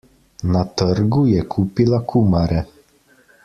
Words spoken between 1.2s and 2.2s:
je kupila